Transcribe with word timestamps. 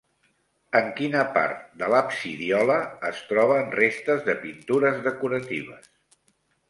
En 0.77 0.87
quina 0.99 1.19
part 1.35 1.59
de 1.81 1.89
l'absidiola 1.93 2.79
es 3.11 3.21
troben 3.33 3.69
restes 3.81 4.25
de 4.31 4.37
pintures 4.47 4.99
decoratives? 5.11 5.91